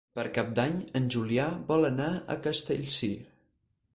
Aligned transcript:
Per 0.17 0.23
Cap 0.35 0.47
d'Any 0.59 0.79
en 0.99 1.05
Julià 1.15 1.45
vol 1.69 1.85
anar 1.91 2.09
a 2.15 2.39
Castellcir. 2.47 3.13